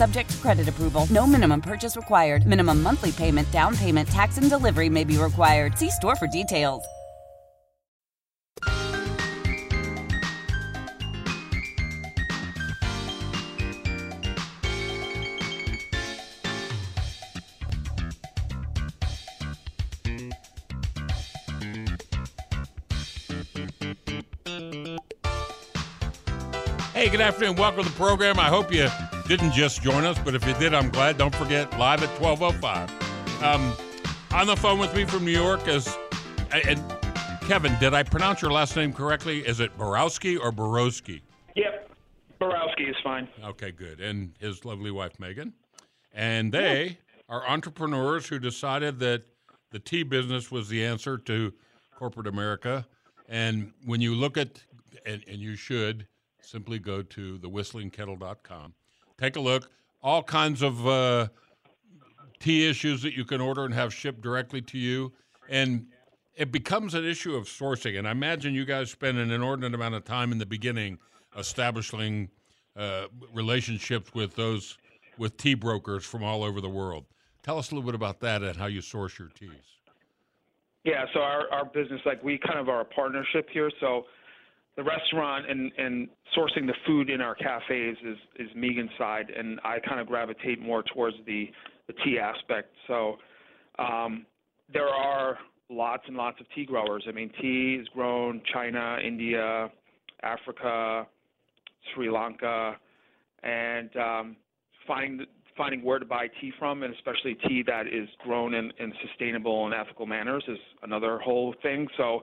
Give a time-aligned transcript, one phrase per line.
[0.00, 1.06] Subject to credit approval.
[1.10, 2.46] No minimum purchase required.
[2.46, 5.76] Minimum monthly payment, down payment, tax, and delivery may be required.
[5.76, 6.82] See store for details.
[26.94, 27.56] Hey, good afternoon.
[27.56, 28.38] Welcome to the program.
[28.38, 28.88] I hope you
[29.30, 31.16] didn't just join us, but if you did, I'm glad.
[31.16, 32.90] Don't forget, live at 12.05.
[33.44, 33.72] Um,
[34.32, 35.96] on the phone with me from New York is,
[36.50, 36.82] and
[37.42, 39.46] Kevin, did I pronounce your last name correctly?
[39.46, 41.22] Is it Borowski or Borowski?
[41.54, 41.92] Yep.
[42.40, 43.28] Borowski is fine.
[43.44, 44.00] Okay, good.
[44.00, 45.52] And his lovely wife, Meahgan.
[46.12, 49.22] And they are entrepreneurs who decided that
[49.70, 51.52] the tea business was the answer to
[51.94, 52.84] corporate America.
[53.28, 54.60] And when you look at,
[55.06, 56.08] and, and you should,
[56.42, 58.74] simply go to thewhistlingkettle.com.
[59.20, 59.70] Take a look.
[60.02, 61.28] All kinds of uh,
[62.38, 65.12] tea issues that you can order and have shipped directly to you.
[65.50, 65.86] And
[66.36, 67.98] it becomes an issue of sourcing.
[67.98, 70.98] And I imagine you guys spend an inordinate amount of time in the beginning
[71.36, 72.30] establishing
[72.76, 74.78] uh, relationships with those
[75.18, 77.04] with tea brokers from all over the world.
[77.42, 79.50] Tell us a little bit about that and how you source your teas.
[80.84, 83.70] Yeah, so our, our business, like we kind of are a partnership here.
[83.80, 84.06] So
[84.80, 89.60] the restaurant and, and sourcing the food in our cafes is, is Meahgan's side, and
[89.62, 91.50] I kind of gravitate more towards the,
[91.86, 92.72] the tea aspect.
[92.86, 93.16] So
[93.78, 94.24] um,
[94.72, 95.36] there are
[95.68, 97.04] lots and lots of tea growers.
[97.06, 99.70] I mean, tea is grown China, India,
[100.22, 101.06] Africa,
[101.92, 102.76] Sri Lanka,
[103.42, 104.36] and um,
[104.86, 105.26] finding
[105.58, 109.66] finding where to buy tea from, and especially tea that is grown in, in sustainable
[109.66, 111.86] and ethical manners, is another whole thing.
[111.98, 112.22] So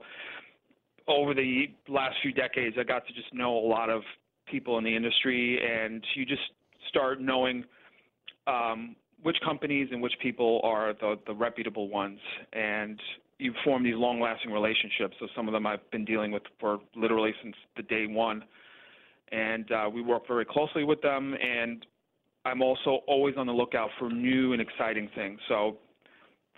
[1.08, 4.02] over the last few decades, I got to just know a lot of
[4.46, 6.42] people in the industry, and you just
[6.88, 7.64] start knowing
[8.46, 12.18] um, which companies and which people are the, the reputable ones,
[12.52, 13.00] and
[13.38, 15.16] you form these long-lasting relationships.
[15.20, 18.44] So some of them I've been dealing with for literally since the day one,
[19.30, 21.34] and uh, we work very closely with them.
[21.34, 21.84] And
[22.44, 25.38] I'm also always on the lookout for new and exciting things.
[25.48, 25.76] So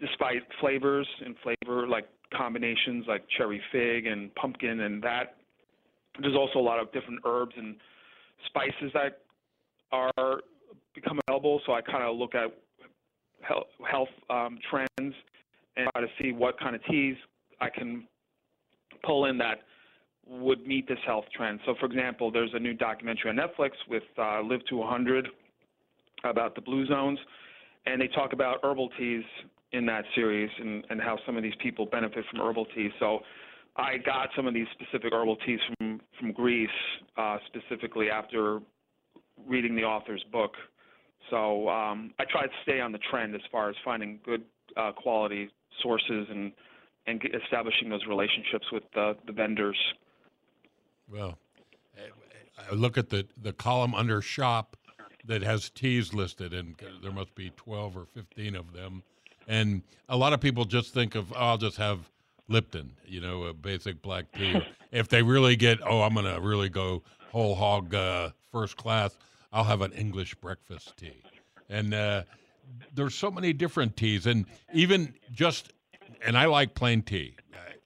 [0.00, 2.06] despite flavors and flavor like
[2.36, 5.36] combinations like cherry fig and pumpkin and that.
[6.20, 7.76] There's also a lot of different herbs and
[8.46, 9.20] spices that
[9.92, 10.41] are
[10.94, 11.60] become available.
[11.66, 12.52] So I kind of look at
[13.42, 15.14] health, um, trends
[15.76, 17.16] and try to see what kind of teas
[17.60, 18.06] I can
[19.04, 19.62] pull in that
[20.26, 21.60] would meet this health trend.
[21.66, 25.28] So, for example, there's a new documentary on Netflix with uh, Live to 100
[26.24, 27.18] about the blue zones,
[27.86, 29.24] and they talk about herbal teas
[29.72, 32.92] in that series and, and how some of these people benefit from herbal teas.
[32.98, 33.20] So
[33.76, 36.69] I got some of these specific herbal teas from, from Greece,
[37.16, 38.60] uh, specifically after
[39.47, 40.53] reading the author's book.
[41.30, 44.42] So um, I try to stay on the trend as far as finding good
[44.76, 45.50] uh, quality
[45.82, 46.53] sources and,
[47.06, 49.78] and establishing those relationships with the, the vendors.
[51.10, 51.38] Well,
[52.70, 54.76] I look at the, the column under shop
[55.26, 59.03] that has teas listed, and there must be 12 or 15 of them.
[59.50, 62.08] And a lot of people just think of, oh, I'll just have
[62.46, 64.62] Lipton, you know, a basic black tea.
[64.92, 67.02] if they really get, oh, I'm going to really go
[67.32, 69.16] whole hog uh, first class,
[69.52, 71.20] I'll have an English breakfast tea.
[71.68, 72.22] And uh,
[72.94, 75.72] there's so many different teas, and even just,
[76.24, 77.34] and I like plain tea.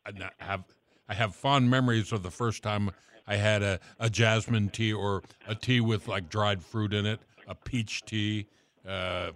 [0.06, 0.64] I, I have
[1.08, 2.90] I have fond memories of the first time
[3.26, 7.20] I had a, a jasmine tea or a tea with like dried fruit in it,
[7.46, 8.48] a peach tea.
[8.86, 9.30] Uh,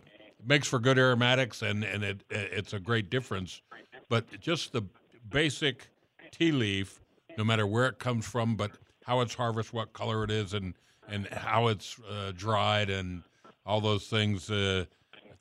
[0.48, 3.62] makes for good aromatics, and and it it's a great difference.
[4.08, 4.82] But just the
[5.30, 5.88] basic
[6.30, 7.00] tea leaf,
[7.36, 8.72] no matter where it comes from, but
[9.04, 10.74] how it's harvested, what color it is, and
[11.08, 13.22] and how it's uh, dried, and
[13.66, 14.50] all those things.
[14.50, 14.86] Uh,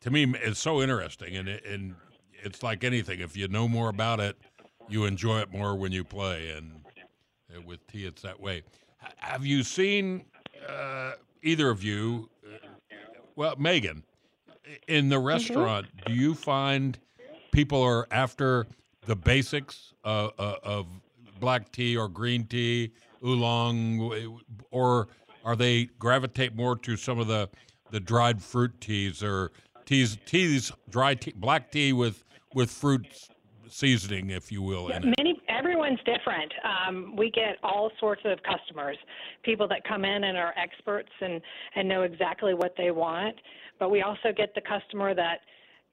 [0.01, 1.95] to me, it's so interesting, and it, and
[2.43, 3.19] it's like anything.
[3.19, 4.37] If you know more about it,
[4.89, 6.51] you enjoy it more when you play.
[6.51, 6.81] And
[7.55, 8.63] uh, with tea, it's that way.
[9.17, 10.25] Have you seen
[10.67, 12.29] uh, either of you?
[12.45, 12.67] Uh,
[13.35, 14.03] well, Meahgan,
[14.87, 16.97] in the restaurant, do you find
[17.51, 18.67] people are after
[19.05, 20.87] the basics uh, uh, of
[21.39, 22.91] black tea or green tea,
[23.25, 24.39] oolong,
[24.71, 25.07] or
[25.43, 27.49] are they gravitate more to some of the
[27.89, 29.51] the dried fruit teas or
[29.85, 33.07] teas teas dry tea, black tea with with fruit
[33.69, 35.15] seasoning, if you will, in it?
[35.17, 36.51] Many everyone's different.
[36.63, 38.97] Um, we get all sorts of customers,
[39.43, 41.41] people that come in and are experts and
[41.75, 43.35] and know exactly what they want.
[43.79, 45.39] But we also get the customer that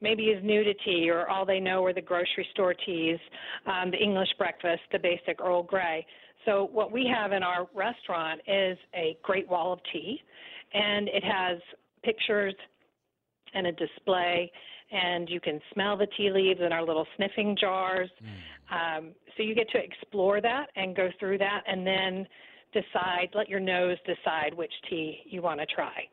[0.01, 3.19] maybe is new to tea or all they know are the grocery store teas,
[3.67, 6.07] um, the English breakfast, the basic Earl Grey.
[6.45, 10.21] So what we have in our restaurant is a great wall of tea,
[10.75, 11.59] and it has
[12.03, 12.55] pictures
[13.55, 14.53] and a display,
[14.93, 18.11] and you can smell the tea leaves in our little sniffing jars.
[18.23, 18.99] Mm.
[18.99, 22.27] Um, so you get to explore that and go through that, and then
[22.73, 26.09] decide, let your nose decide which tea you want to try.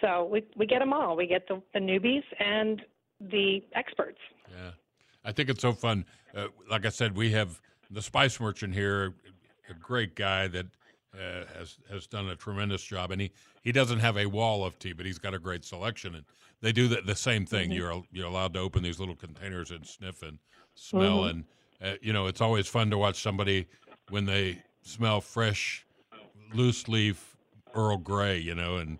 [0.00, 1.16] So we we get them all.
[1.16, 2.82] We get the, the newbies and
[3.20, 4.18] the experts.
[4.50, 4.70] Yeah,
[5.24, 6.04] I think it's so fun.
[6.34, 7.60] Uh, like I said, we have
[7.90, 9.14] the spice merchant here,
[9.70, 10.66] a great guy that
[11.14, 13.30] uh, has has done a tremendous job, and he,
[13.62, 16.16] he doesn't have a wall of tea, but he's got a great selection.
[16.16, 16.24] And
[16.60, 17.70] they do the, the same thing.
[17.70, 17.78] Mm-hmm.
[17.78, 20.38] You're you're allowed to open these little containers and sniff and
[20.74, 21.28] smell, mm-hmm.
[21.28, 21.44] and
[21.82, 23.68] uh, you know it's always fun to watch somebody
[24.10, 25.86] when they smell fresh,
[26.52, 27.36] loose leaf
[27.74, 28.98] Earl Grey, you know, and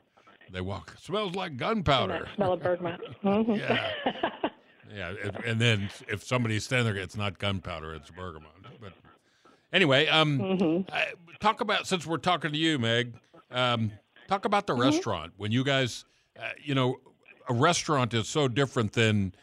[0.51, 0.95] they walk.
[1.01, 2.29] Smells like gunpowder.
[2.37, 3.01] smell of bergamot.
[3.25, 3.55] Mm-hmm.
[3.55, 3.91] yeah.
[4.95, 5.13] Yeah,
[5.45, 8.53] and then if somebody's standing there, it's not gunpowder; it's bergamot.
[8.81, 8.93] But
[9.73, 11.37] anyway, um, mm-hmm.
[11.41, 13.15] talk about since we're talking to you, Meg.
[13.51, 13.91] Um,
[14.29, 14.83] talk about the mm-hmm.
[14.83, 16.05] restaurant when you guys,
[16.39, 17.01] uh, you know,
[17.49, 19.35] a restaurant is so different than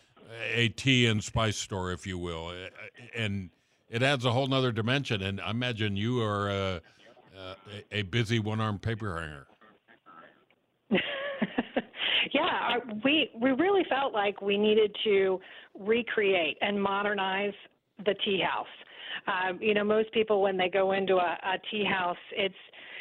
[0.53, 2.69] a tea and spice store, if you will, uh,
[3.15, 3.49] and
[3.89, 5.21] it adds a whole nother dimension.
[5.21, 6.79] And I imagine you are uh,
[7.37, 7.55] uh
[7.91, 9.47] a busy one-armed paper hanger.
[12.33, 15.39] Yeah, we we really felt like we needed to
[15.79, 17.53] recreate and modernize
[18.05, 18.67] the tea house.
[19.27, 22.55] Um, you know, most people when they go into a, a tea house, it's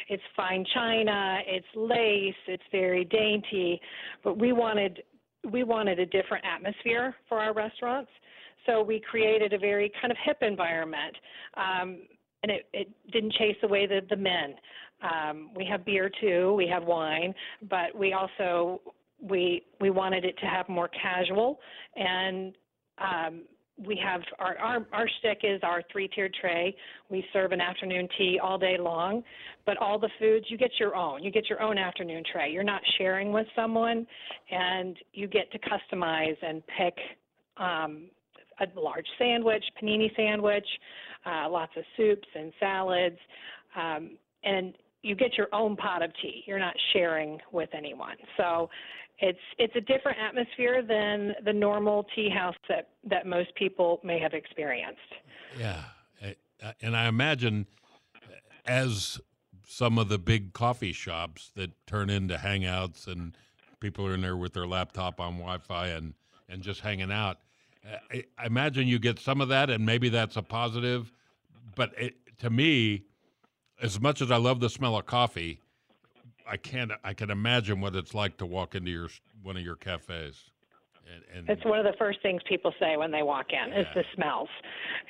[0.09, 3.79] it's fine china, it's lace, it's very dainty,
[4.23, 5.03] but we wanted
[5.49, 8.11] we wanted a different atmosphere for our restaurants.
[8.65, 11.15] So we created a very kind of hip environment,
[11.55, 12.01] um,
[12.43, 14.53] and it, it didn't chase away the, the men.
[15.01, 17.33] Um, we have beer too, we have wine,
[17.69, 18.81] but we also
[19.21, 21.59] we we wanted it to have more casual
[21.95, 22.55] and
[22.97, 23.43] um,
[23.85, 26.75] we have our, our our stick is our three tiered tray.
[27.09, 29.23] We serve an afternoon tea all day long,
[29.65, 31.23] but all the foods you get your own.
[31.23, 32.51] You get your own afternoon tray.
[32.51, 34.05] You're not sharing with someone,
[34.51, 36.95] and you get to customize and pick
[37.57, 38.09] um,
[38.59, 40.67] a large sandwich, panini sandwich,
[41.25, 43.17] uh, lots of soups and salads,
[43.75, 44.11] um,
[44.43, 44.73] and
[45.03, 46.43] you get your own pot of tea.
[46.45, 48.17] You're not sharing with anyone.
[48.37, 48.69] So
[49.19, 54.19] it's it's a different atmosphere than the normal tea house that that most people may
[54.19, 54.99] have experienced.
[55.57, 55.83] Yeah,
[56.81, 57.67] and I imagine
[58.65, 59.19] as
[59.67, 63.35] some of the big coffee shops that turn into hangouts and
[63.79, 66.13] people are in there with their laptop on Wi-Fi and
[66.49, 67.39] and just hanging out.
[68.11, 71.11] I, imagine you get some of that, and maybe that's a positive.
[71.75, 73.05] But it, to me,
[73.81, 75.61] as much as I love the smell of coffee,
[76.49, 76.91] I can't.
[77.03, 79.09] I can imagine what it's like to walk into your
[79.43, 80.51] one of your cafes.
[81.13, 83.81] And, and it's one of the first things people say when they walk in yeah.
[83.81, 84.49] is the smells,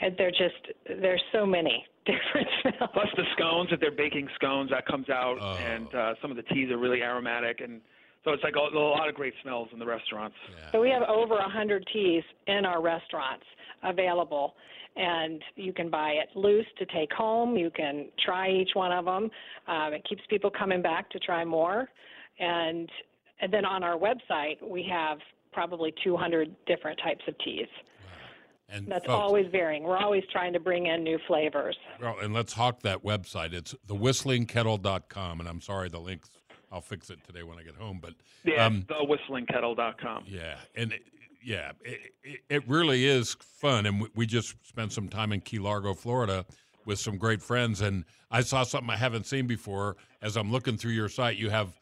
[0.02, 2.90] and they're just there's so many different smells.
[2.94, 5.58] Plus the scones that they're baking scones that comes out, oh.
[5.58, 7.82] and uh, some of the teas are really aromatic, and
[8.24, 10.36] so it's like a, a lot of great smells in the restaurants.
[10.50, 10.72] Yeah.
[10.72, 13.46] So we have over a hundred teas in our restaurants
[13.84, 14.56] available,
[14.96, 17.56] and you can buy it loose to take home.
[17.56, 19.30] You can try each one of them.
[19.68, 21.90] Um, it keeps people coming back to try more.
[22.40, 22.90] And,
[23.40, 25.20] and then on our website, we have
[25.54, 27.68] probably 200 different types of teas.
[28.70, 29.84] And that's folks, always varying.
[29.84, 31.76] We're always trying to bring in new flavors.
[32.02, 33.54] Well, and let's hawk that website.
[33.54, 35.40] It's thewhistlingkettle.com.
[35.42, 36.30] And I'm sorry, the links,
[36.72, 38.00] I'll fix it today when I get home.
[38.02, 38.14] But
[38.46, 40.24] yeah, um, thewhistlingkettle.com.
[40.26, 40.56] Yeah.
[40.76, 40.94] And
[41.44, 43.86] yeah, it, it, really is fun.
[43.86, 46.46] And we just spent some time in Key Largo, Florida,
[46.86, 47.82] with some great friends.
[47.82, 49.98] And I saw something I haven't seen before.
[50.22, 51.74] As I'm looking through your site, you have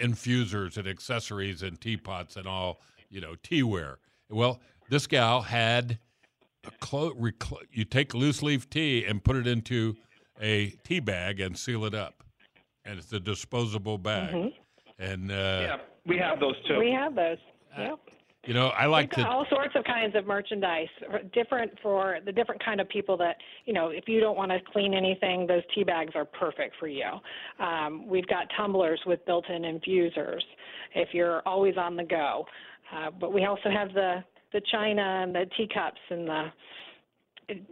[0.00, 3.96] infusers and accessories and teapots and all, you know, teaware.
[4.28, 4.60] Well,
[4.90, 5.98] this gal had
[6.66, 9.96] a clo- recl- you take loose leaf tea and put it into
[10.40, 12.22] a tea bag and seal it up,
[12.84, 14.34] and it's a disposable bag.
[14.34, 15.02] Mm-hmm.
[15.02, 16.78] And uh, yeah, we have those too.
[16.78, 17.38] We have those.
[17.76, 17.98] Uh, yep
[18.48, 19.28] You know, I like to.
[19.28, 20.88] all sorts of kinds of merchandise,
[21.34, 23.36] different for the different kind of people that
[23.66, 23.90] you know.
[23.90, 27.10] If you don't want to clean anything, those tea bags are perfect for you.
[27.60, 30.42] Um, we've got tumblers with built-in infusers
[30.94, 32.46] if you're always on the go.
[32.90, 34.24] Uh, but we also have the
[34.54, 36.44] the china and the teacups and the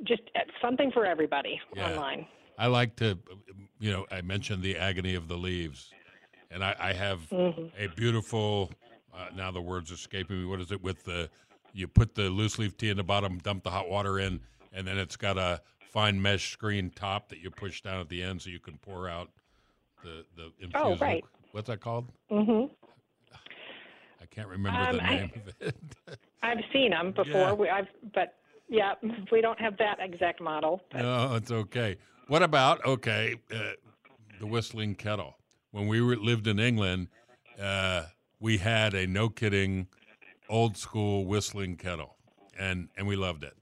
[0.04, 1.88] just uh, something for everybody Yeah.
[1.88, 2.26] online.
[2.58, 3.18] I like to,
[3.78, 5.90] you know, I mentioned the agony of the leaves,
[6.50, 8.70] and I, I have a beautiful.
[9.16, 10.44] Uh, now the words escaping me.
[10.46, 11.30] What is it with the?
[11.72, 14.40] You put the loose leaf tea in the bottom, dump the hot water in,
[14.72, 18.22] and then it's got a fine mesh screen top that you push down at the
[18.22, 19.30] end so you can pour out
[20.02, 20.74] the the infused.
[20.76, 21.24] Oh, right.
[21.52, 22.08] What's that called?
[22.30, 22.72] Mm-hmm.
[24.20, 25.76] I can't remember Um, the I- name of it.
[26.42, 27.32] I've seen them before.
[27.40, 27.52] Yeah.
[27.54, 28.34] We, I've, but
[28.68, 28.94] yeah,
[29.32, 30.80] we don't have that exact model.
[30.92, 31.96] But No, it's okay.
[32.28, 33.58] What about okay, uh,
[34.38, 35.36] the whistling kettle?
[35.72, 37.08] When we were, lived in England,
[37.60, 38.04] uh,
[38.40, 39.88] we had a no kidding,
[40.48, 42.16] old school whistling kettle,
[42.58, 43.56] and and we loved it.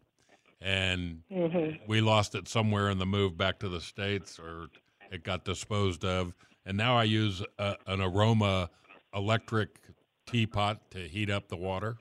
[0.61, 1.85] And mm-hmm.
[1.87, 4.69] we lost it somewhere in the move back to the states, or
[5.11, 6.33] it got disposed of.
[6.65, 8.71] And now I use a, an aroma
[9.15, 9.79] electric
[10.27, 11.99] teapot to heat up the water.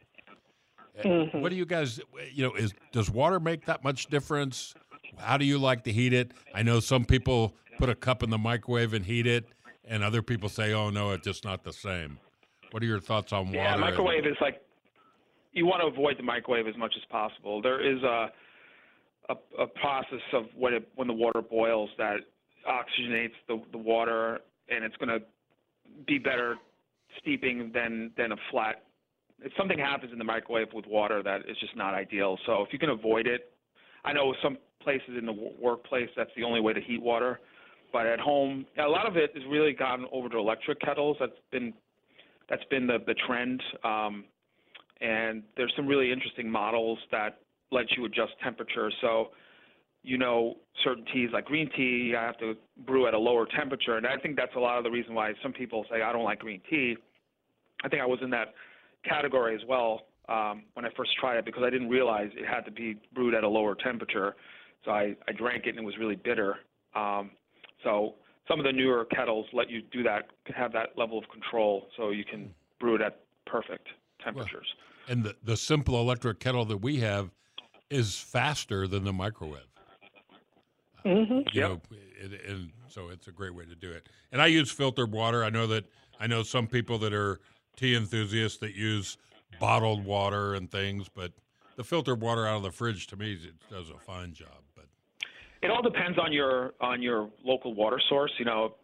[0.97, 1.41] Eh, mm-hmm.
[1.41, 1.99] What do you guys,
[2.31, 4.73] you know, is does water make that much difference?
[5.17, 6.31] How do you like to heat it?
[6.53, 9.45] I know some people put a cup in the microwave and heat it,
[9.85, 12.19] and other people say, "Oh no, it's just not the same."
[12.73, 13.57] What are your thoughts on water?
[13.59, 14.59] Yeah, microwave is like
[15.51, 17.61] you want to avoid the microwave as much as possible.
[17.61, 18.31] There is a
[19.29, 22.21] a, a process of when it when the water boils that
[22.67, 24.39] oxygenates the the water,
[24.69, 25.23] and it's going to
[26.07, 26.55] be better
[27.19, 28.81] steeping than than a flat.
[29.43, 32.39] If something happens in the microwave with water, that is just not ideal.
[32.47, 33.51] So if you can avoid it,
[34.03, 37.39] I know some places in the w- workplace that's the only way to heat water,
[37.91, 41.17] but at home, a lot of it has really gotten over to electric kettles.
[41.19, 41.71] That's been
[42.49, 43.61] that's been the the trend.
[43.83, 44.25] Um,
[45.01, 47.39] and there's some really interesting models that
[47.71, 48.91] let you adjust temperature.
[49.01, 49.29] So,
[50.03, 53.97] you know, certain teas like green tea, I have to brew at a lower temperature,
[53.97, 56.23] and I think that's a lot of the reason why some people say I don't
[56.23, 56.95] like green tea.
[57.83, 58.53] I think I was in that
[59.03, 62.61] category as well um, when I first tried it because I didn't realize it had
[62.65, 64.35] to be brewed at a lower temperature.
[64.85, 66.57] So I, I drank it and it was really bitter.
[66.95, 67.31] Um,
[67.83, 68.15] so
[68.47, 72.09] some of the newer kettles let you do that, have that level of control, so
[72.09, 73.87] you can brew it at perfect
[74.23, 74.67] temperatures.
[75.07, 77.31] and the the simple electric kettle that we have
[77.89, 79.67] is faster than the microwave.
[81.03, 81.69] hmm you Yep.
[81.69, 84.07] know, it, and so it's a great way to do it.
[84.31, 85.43] And I use filtered water.
[85.43, 85.85] I know that
[86.19, 87.39] I know some people that are
[87.75, 89.17] tea enthusiasts that use
[89.59, 91.33] bottled water and things, but
[91.75, 94.62] the filtered water out of the fridge to me it does a fine job.
[95.63, 98.31] It all depends on your on your local water source.
[98.37, 98.75] You know,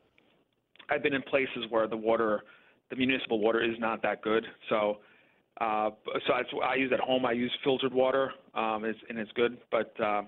[0.90, 2.42] I've been in places where the water,
[2.90, 4.46] the municipal water, is not that good.
[4.70, 5.00] So,
[5.62, 5.90] uh,
[6.26, 7.26] so that's what I use at home.
[7.26, 9.58] I use filtered water, um, it's, and it's good.
[9.72, 10.28] But um,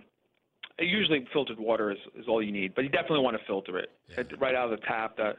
[0.77, 2.75] usually, filtered water is, is all you need.
[2.75, 5.15] But you definitely want to filter it It- right out of the tap.
[5.17, 5.33] The,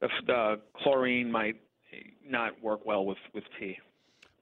[0.00, 1.56] the the chlorine might
[2.24, 3.76] not work well with with tea.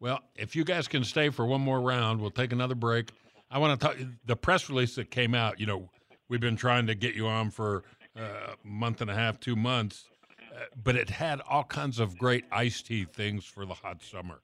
[0.01, 3.11] well, if you guys can stay for one more round, we'll take another break.
[3.51, 5.61] I want to talk the press release that came out.
[5.61, 5.91] You know,
[6.29, 7.85] we've been trying to get you on for
[8.19, 10.07] uh, a month and a half, two months,
[10.55, 14.41] uh, but it had all kinds of great iced tea things for the hot summer.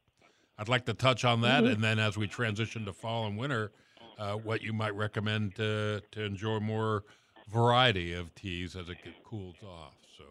[0.59, 3.73] I'd like to touch on that, and then as we transition to fall and winter,
[4.19, 7.05] uh, what you might recommend to to enjoy more
[7.51, 9.95] variety of teas as it cools off.
[10.17, 10.25] So,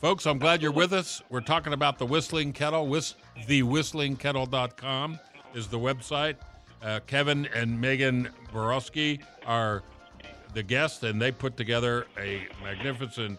[0.00, 1.20] folks, I'm glad you're with us.
[1.28, 2.86] We're talking about the Whistling Kettle.
[2.86, 5.18] Whis- thewhistlingkettle.com
[5.54, 6.36] is the website.
[6.82, 9.82] Uh, Kevin and Meahgan Borowski are
[10.52, 13.38] the guests, and they put together a magnificent.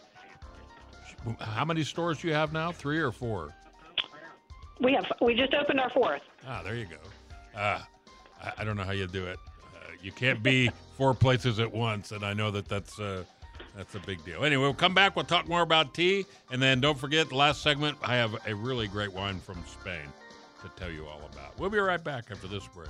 [1.40, 2.72] How many stores do you have now?
[2.72, 3.54] Three or four?
[4.80, 6.22] We have we just opened our fourth.
[6.48, 7.60] Ah, there you go.
[7.60, 7.80] Uh,
[8.44, 9.40] I, I don't know how you do it.
[9.74, 13.24] Uh, you can't be four places at once, and I know that that's uh,
[13.76, 14.44] that's a big deal.
[14.44, 15.16] Anyway, we'll come back.
[15.16, 17.98] We'll talk more about tea, and then don't forget the last segment.
[18.04, 20.08] I have a really great wine from Spain
[20.62, 21.58] to tell you all about.
[21.60, 22.90] We'll be right back after this break.